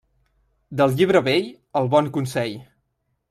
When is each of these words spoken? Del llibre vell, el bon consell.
Del 0.79 0.95
llibre 1.01 1.21
vell, 1.27 1.51
el 1.81 1.91
bon 1.93 2.11
consell. 2.17 2.57